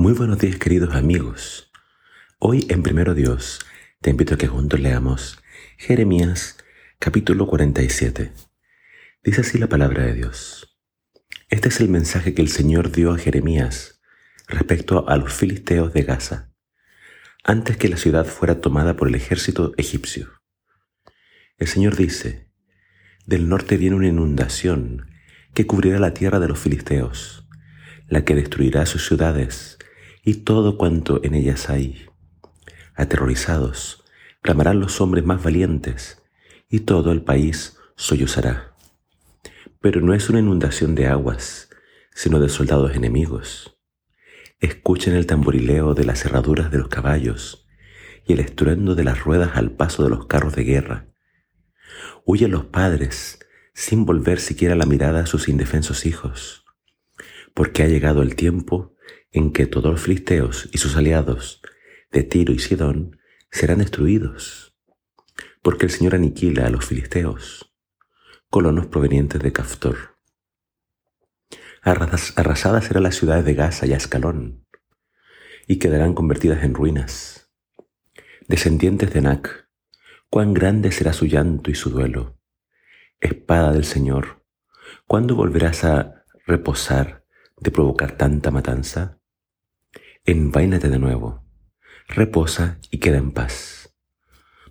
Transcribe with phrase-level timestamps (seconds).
[0.00, 1.72] Muy buenos días queridos amigos.
[2.38, 3.58] Hoy en Primero Dios
[4.00, 5.42] te invito a que juntos leamos
[5.76, 6.56] Jeremías
[7.00, 8.32] capítulo 47.
[9.24, 10.78] Dice así la palabra de Dios.
[11.50, 14.00] Este es el mensaje que el Señor dio a Jeremías
[14.46, 16.52] respecto a los filisteos de Gaza,
[17.42, 20.30] antes que la ciudad fuera tomada por el ejército egipcio.
[21.56, 22.52] El Señor dice,
[23.26, 25.10] del norte viene una inundación
[25.54, 27.48] que cubrirá la tierra de los filisteos,
[28.06, 29.78] la que destruirá sus ciudades
[30.24, 32.06] y todo cuanto en ellas hay.
[32.94, 34.04] Aterrorizados,
[34.42, 36.22] clamarán los hombres más valientes,
[36.68, 38.74] y todo el país sollozará.
[39.80, 41.70] Pero no es una inundación de aguas,
[42.14, 43.78] sino de soldados enemigos.
[44.60, 47.68] Escuchen el tamborileo de las cerraduras de los caballos
[48.26, 51.06] y el estruendo de las ruedas al paso de los carros de guerra.
[52.24, 53.38] Huyen los padres
[53.72, 56.64] sin volver siquiera la mirada a sus indefensos hijos,
[57.54, 58.96] porque ha llegado el tiempo
[59.32, 61.60] en que todos los filisteos y sus aliados
[62.10, 63.18] de Tiro y Sidón
[63.50, 64.76] serán destruidos,
[65.62, 67.74] porque el Señor aniquila a los filisteos,
[68.50, 70.16] colonos provenientes de Caftor.
[71.82, 74.66] Arrasadas serán las ciudades de Gaza y Ascalón,
[75.66, 77.50] y quedarán convertidas en ruinas.
[78.46, 79.68] Descendientes de Nac,
[80.30, 82.38] cuán grande será su llanto y su duelo.
[83.20, 84.44] Espada del Señor,
[85.06, 87.24] ¿cuándo volverás a reposar
[87.58, 89.17] de provocar tanta matanza?
[90.30, 91.42] Envaínate de nuevo,
[92.06, 93.96] reposa y queda en paz.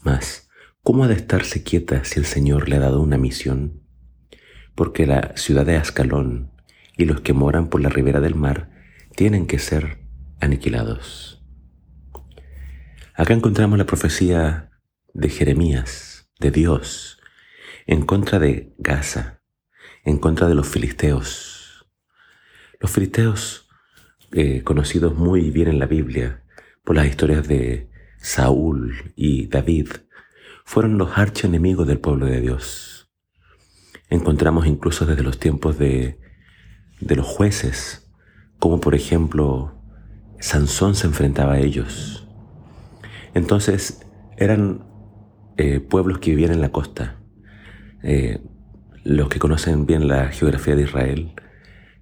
[0.00, 0.48] Mas,
[0.84, 3.82] ¿cómo ha de estarse quieta si el Señor le ha dado una misión?
[4.76, 6.52] Porque la ciudad de Ascalón
[6.96, 8.70] y los que moran por la ribera del mar
[9.16, 9.98] tienen que ser
[10.38, 11.44] aniquilados.
[13.16, 14.70] Acá encontramos la profecía
[15.12, 17.18] de Jeremías, de Dios,
[17.86, 19.42] en contra de Gaza,
[20.04, 21.88] en contra de los filisteos.
[22.78, 23.69] Los filisteos
[24.32, 26.42] eh, conocidos muy bien en la Biblia
[26.84, 29.88] por las historias de Saúl y David,
[30.64, 33.10] fueron los archienemigos del pueblo de Dios.
[34.08, 36.18] Encontramos incluso desde los tiempos de,
[37.00, 38.10] de los jueces,
[38.58, 39.74] como por ejemplo
[40.38, 42.26] Sansón se enfrentaba a ellos.
[43.34, 44.84] Entonces eran
[45.56, 47.20] eh, pueblos que vivían en la costa.
[48.02, 48.40] Eh,
[49.04, 51.34] los que conocen bien la geografía de Israel,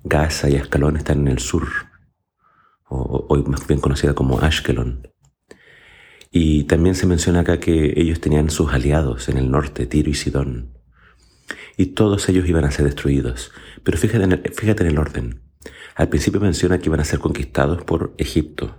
[0.04, 1.68] Gaza y Ascalón están en el sur,
[2.88, 5.08] o hoy más bien conocida como Ashkelon.
[6.30, 10.14] Y también se menciona acá que ellos tenían sus aliados en el norte, Tiro y
[10.14, 10.74] Sidón.
[11.76, 13.52] Y todos ellos iban a ser destruidos.
[13.82, 15.42] Pero fíjate fíjate en el orden.
[15.94, 18.76] Al principio menciona que iban a ser conquistados por Egipto.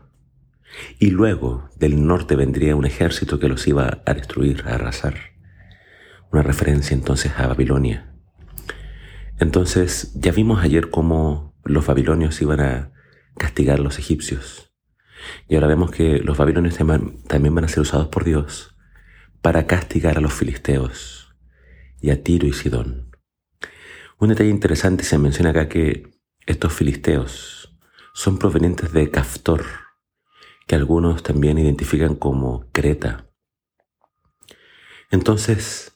[1.00, 5.16] Y luego del norte vendría un ejército que los iba a destruir, a arrasar.
[6.32, 8.14] Una referencia entonces a Babilonia.
[9.40, 12.92] Entonces ya vimos ayer cómo los babilonios iban a
[13.38, 14.72] castigar a los egipcios.
[15.48, 18.76] Y ahora vemos que los babilonios también van a ser usados por Dios
[19.42, 21.36] para castigar a los filisteos
[22.02, 23.12] y a Tiro y Sidón.
[24.18, 26.12] Un detalle interesante se menciona acá que
[26.46, 27.78] estos filisteos
[28.14, 29.64] son provenientes de Caftor,
[30.68, 33.30] que algunos también identifican como Creta.
[35.12, 35.94] Entonces,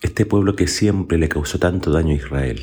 [0.00, 2.62] este pueblo que siempre le causó tanto daño a Israel,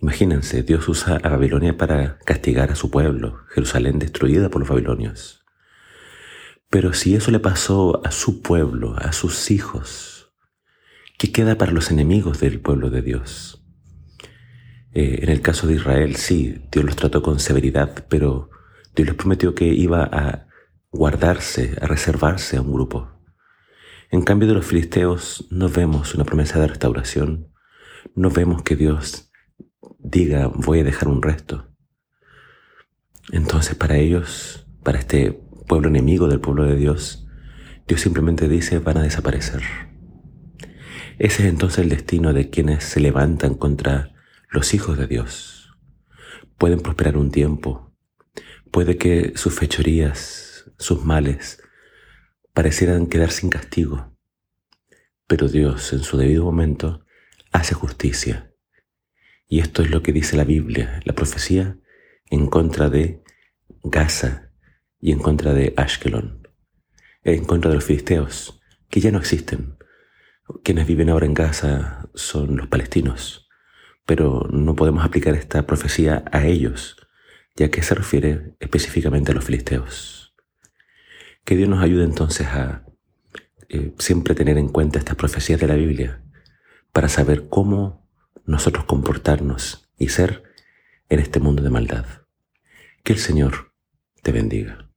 [0.00, 5.44] Imagínense, Dios usa a Babilonia para castigar a su pueblo, Jerusalén destruida por los babilonios.
[6.70, 10.32] Pero si eso le pasó a su pueblo, a sus hijos,
[11.18, 13.64] ¿qué queda para los enemigos del pueblo de Dios?
[14.92, 18.50] Eh, en el caso de Israel, sí, Dios los trató con severidad, pero
[18.94, 20.46] Dios les prometió que iba a
[20.92, 23.10] guardarse, a reservarse a un grupo.
[24.10, 27.52] En cambio de los filisteos no vemos una promesa de restauración,
[28.14, 29.27] no vemos que Dios
[30.10, 31.68] diga voy a dejar un resto.
[33.30, 35.32] Entonces para ellos, para este
[35.66, 37.26] pueblo enemigo del pueblo de Dios,
[37.86, 39.62] Dios simplemente dice van a desaparecer.
[41.18, 44.14] Ese es entonces el destino de quienes se levantan contra
[44.50, 45.74] los hijos de Dios.
[46.56, 47.92] Pueden prosperar un tiempo,
[48.70, 51.60] puede que sus fechorías, sus males,
[52.54, 54.16] parecieran quedar sin castigo,
[55.26, 57.04] pero Dios en su debido momento
[57.52, 58.48] hace justicia
[59.48, 61.78] y esto es lo que dice la Biblia, la profecía
[62.30, 63.22] en contra de
[63.82, 64.50] Gaza
[65.00, 66.46] y en contra de Ashkelon,
[67.24, 68.60] en contra de los filisteos,
[68.90, 69.76] que ya no existen.
[70.62, 73.48] Quienes viven ahora en Gaza son los palestinos,
[74.04, 76.96] pero no podemos aplicar esta profecía a ellos,
[77.56, 80.34] ya que se refiere específicamente a los filisteos.
[81.44, 82.84] Que Dios nos ayude entonces a
[83.70, 86.22] eh, siempre tener en cuenta estas profecías de la Biblia
[86.92, 87.97] para saber cómo
[88.48, 90.42] nosotros comportarnos y ser
[91.10, 92.06] en este mundo de maldad.
[93.04, 93.72] Que el Señor
[94.22, 94.87] te bendiga.